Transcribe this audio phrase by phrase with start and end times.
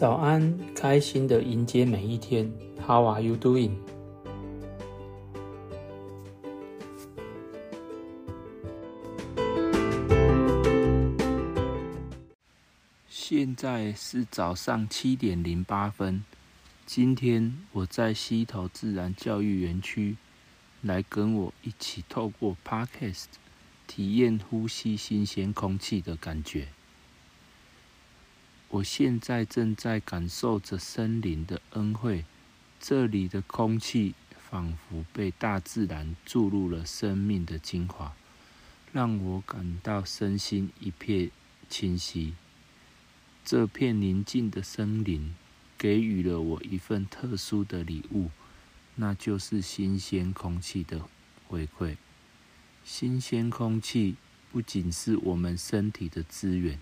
[0.00, 2.50] 早安，开心的迎接每一天。
[2.86, 3.72] How are you doing？
[13.10, 16.24] 现在是早上七点零八分。
[16.86, 20.16] 今天我在溪头自然教育园区，
[20.80, 23.26] 来跟我一起透过 Podcast
[23.86, 26.68] 体验呼吸新鲜空气的感觉。
[28.70, 32.24] 我现在正在感受着森林的恩惠，
[32.78, 38.14] 这里的空气仿佛被大自然注入了生命的精华，
[38.92, 41.32] 让我感到身心一片
[41.68, 42.34] 清晰。
[43.44, 45.34] 这片宁静的森林
[45.76, 48.30] 给予了我一份特殊的礼物，
[48.94, 51.04] 那就是新鲜空气的
[51.48, 51.96] 回馈。
[52.84, 54.14] 新鲜空气
[54.52, 56.78] 不仅是我们身体的资源。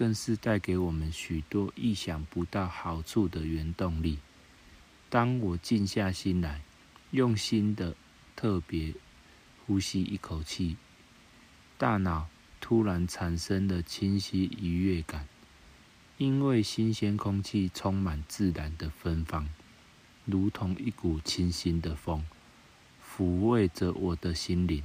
[0.00, 4.18] 更是带给我们许多意想不到好处的原动力。
[5.10, 6.62] 当我静下心来，
[7.10, 7.94] 用心的
[8.34, 8.94] 特别
[9.66, 10.78] 呼吸一口气，
[11.76, 12.28] 大脑
[12.62, 15.28] 突然产生了清晰愉悦感，
[16.16, 19.50] 因为新鲜空气充满自然的芬芳，
[20.24, 22.24] 如同一股清新的风，
[23.06, 24.82] 抚慰着我的心灵，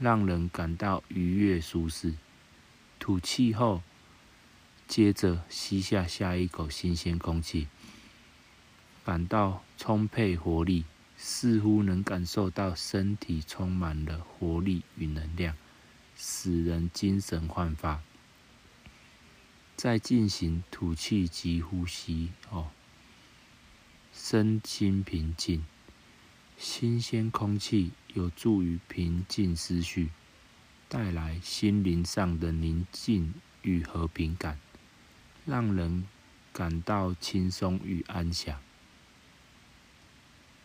[0.00, 2.14] 让人感到愉悦舒适。
[2.98, 3.82] 吐气后。
[4.88, 7.66] 接着吸下下一口新鲜空气，
[9.04, 10.84] 感到充沛活力，
[11.16, 15.56] 似乎能感受到身体充满了活力与能量，
[16.16, 18.00] 使人精神焕发。
[19.74, 22.70] 在进行吐气及呼吸后，
[24.14, 25.64] 身心平静。
[26.56, 30.08] 新鲜空气有助于平静思绪，
[30.88, 34.58] 带来心灵上的宁静与和平感。
[35.46, 36.04] 让人
[36.52, 38.60] 感到轻松与安详。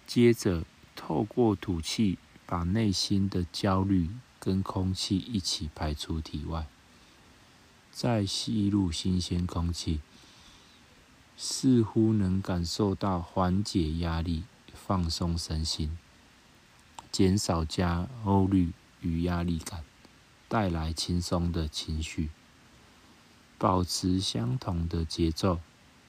[0.07, 6.67] 接着，透过吐气，把内心的焦虑跟空气一起排出体外。
[7.91, 10.01] 再吸入新鲜空气，
[11.37, 15.97] 似乎能感受到缓解压力、放松身心、
[17.11, 18.07] 减少焦
[18.49, 19.83] 虑与压力感，
[20.47, 22.29] 带来轻松的情绪。
[23.61, 25.59] 保持相同的节奏，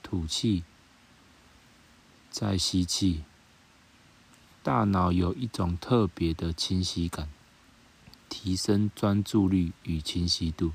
[0.02, 0.64] 吐气，
[2.30, 3.24] 再吸气。
[4.62, 7.28] 大脑有一种特别的清晰感，
[8.30, 10.72] 提升专注力与清晰度，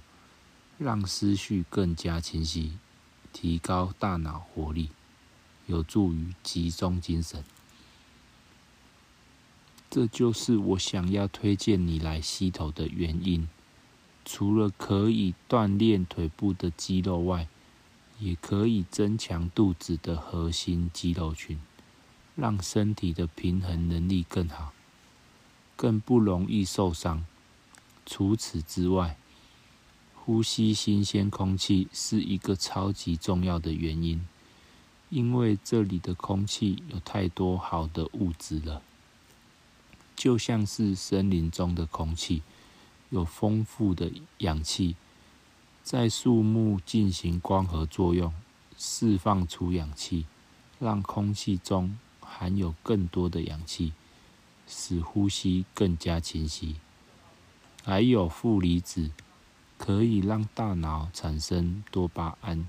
[0.77, 2.77] 让思绪更加清晰，
[3.33, 4.91] 提高大脑活力，
[5.65, 7.43] 有助于集中精神。
[9.89, 13.49] 这就是我想要推荐你来吸头的原因。
[14.29, 17.47] 除了可以锻炼腿部的肌肉外，
[18.19, 21.57] 也可以增强肚子的核心肌肉群，
[22.35, 24.73] 让身体的平衡能力更好，
[25.77, 27.25] 更不容易受伤。
[28.05, 29.15] 除此之外，
[30.13, 34.27] 呼吸新鲜空气是一个超级重要的原因，
[35.09, 38.81] 因为这里的空气有太多好的物质了，
[40.17, 42.41] 就像是森林中的空气。
[43.09, 44.95] 有丰富的氧气，
[45.81, 48.33] 在树木进行光合作用，
[48.77, 50.25] 释放出氧气，
[50.79, 53.93] 让空气中含有更多的氧气，
[54.67, 56.75] 使呼吸更加清晰。
[57.83, 59.11] 还有负离子，
[59.77, 62.67] 可以让大脑产生多巴胺，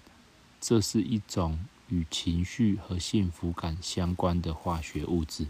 [0.61, 5.49] 这是一种与情绪和幸福感相关的化学物质，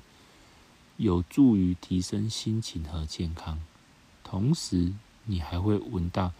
[0.96, 3.60] 有助于提升心情和健康。
[4.30, 4.92] 同时，
[5.24, 6.34] 你还会闻到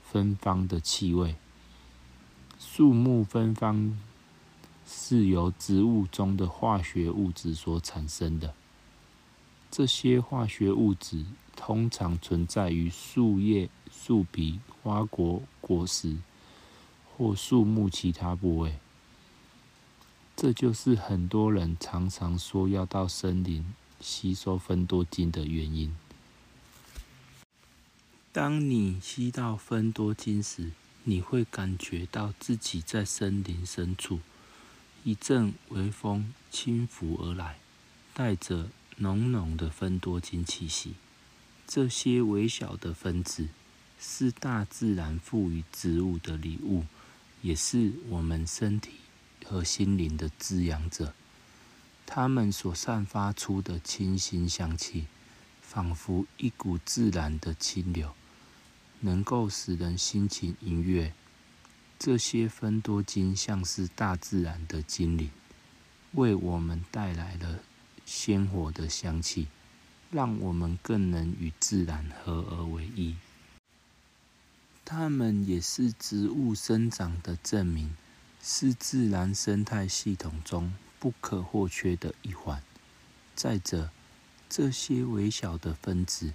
[0.00, 1.34] 芬芳的气味。
[2.56, 3.98] 树木芬芳
[4.86, 8.54] 是由植物中的化学物质所产生的。
[9.72, 11.24] 这些化学物质
[11.56, 16.18] 通常存在于树叶、树皮、花果、果实
[17.18, 18.78] 或树木其他部位。
[20.36, 25.92] 这就是很多人常常说要到森林吸收芬多精的原因。
[28.36, 30.72] 当你吸到芬多精时，
[31.04, 34.20] 你会感觉到自己在森林深处。
[35.04, 37.56] 一阵微风轻拂而来，
[38.12, 40.96] 带着浓浓的芬多精气息。
[41.66, 43.48] 这些微小的分子
[43.98, 46.84] 是大自然赋予植物的礼物，
[47.40, 48.96] 也是我们身体
[49.46, 51.14] 和心灵的滋养者。
[52.04, 55.06] 它们所散发出的清新香气，
[55.62, 58.14] 仿佛一股自然的清流。
[59.00, 61.12] 能够使人心情愉悦，
[61.98, 65.30] 这些分多金像是大自然的精灵，
[66.12, 67.60] 为我们带来了
[68.04, 69.48] 鲜活的香气，
[70.10, 73.16] 让我们更能与自然合而为一。
[74.84, 77.96] 它们也是植物生长的证明，
[78.42, 82.62] 是自然生态系统中不可或缺的一环。
[83.34, 83.90] 再者，
[84.48, 86.32] 这些微小的分子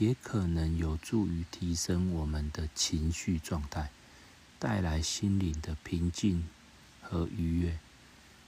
[0.00, 3.90] 也可能有助于提升我们的情绪状态，
[4.58, 6.48] 带来心灵的平静
[7.02, 7.78] 和愉悦。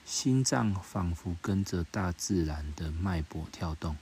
[0.04, 3.96] 心脏仿佛跟着大自然的脉搏跳动，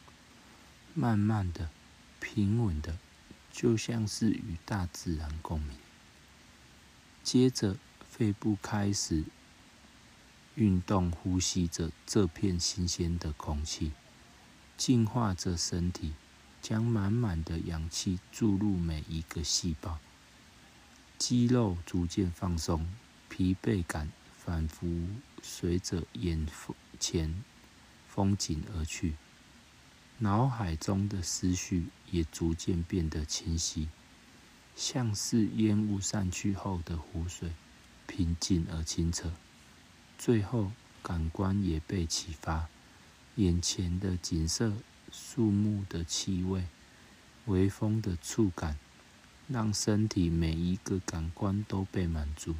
[0.94, 1.68] 慢慢的、
[2.18, 2.96] 平稳的。
[3.52, 5.76] 就像是与大自然共鸣。
[7.24, 7.76] 接着，
[8.08, 9.24] 肺部开始
[10.54, 13.90] 运动，呼吸着这片新鲜的空气，
[14.76, 16.14] 净化着身体，
[16.60, 19.98] 将满满的氧气注入每一个细胞。
[21.18, 22.88] 肌肉逐渐放松，
[23.28, 24.86] 疲惫感仿佛
[25.42, 26.46] 随着眼
[26.98, 27.42] 前
[28.08, 29.16] 风景而去。
[30.18, 33.88] 脑海中的思绪也逐渐变得清晰，
[34.76, 37.52] 像是烟雾散去后的湖水，
[38.06, 39.32] 平静而清澈。
[40.18, 40.72] 最后，
[41.02, 42.68] 感官也被启发，
[43.36, 44.74] 眼前的景色、
[45.10, 46.66] 树木的气味、
[47.46, 48.78] 微风的触感，
[49.48, 52.54] 让身体每一个感官都被满足，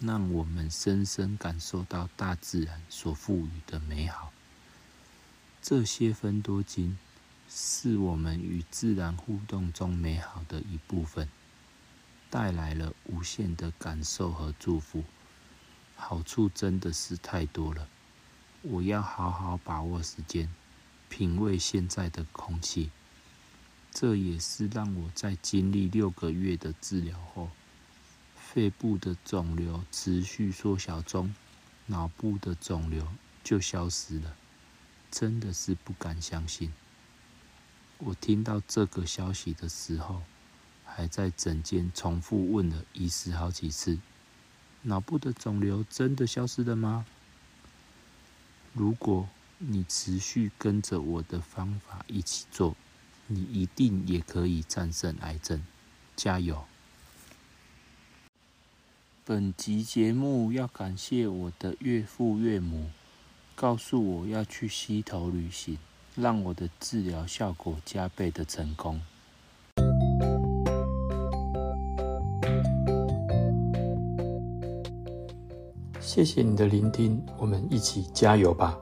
[0.00, 4.32] 让我们深深感受到大自然所赋予的美好。
[5.60, 6.98] 这些分多金
[7.48, 11.28] 是我们与自然互动中美好的一部分，
[12.30, 15.04] 带来了无限的感受和祝福，
[15.94, 17.88] 好处真的是太多了。
[18.62, 20.48] 我要好好把握时间，
[21.12, 22.90] 品味现在的空气。
[23.90, 27.50] 这也是让我在经历六个月的治疗后，
[28.34, 31.34] 肺部的肿瘤持续缩小中，
[31.84, 33.06] 脑部的肿瘤
[33.44, 34.34] 就消失了。
[35.10, 36.72] 真的是不敢相信！
[37.98, 40.22] 我听到这个消息的时候，
[40.86, 43.98] 还在诊间重复问了医师好几次
[44.80, 47.04] ：“脑部的肿瘤真的消失了吗？”
[48.72, 49.28] 如果
[49.64, 52.74] 你持续跟着我的方法一起做，
[53.28, 55.62] 你一定也可以战胜癌症！
[56.16, 56.64] 加油！
[59.24, 62.90] 本集节目要感谢我的岳父岳母。
[63.54, 65.78] 告诉我要去溪头旅行，
[66.16, 69.00] 让我的治疗效果加倍的成功。
[76.00, 78.76] 谢谢你的聆听，我们一起加油吧。